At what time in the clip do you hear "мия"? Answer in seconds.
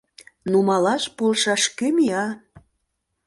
1.95-2.25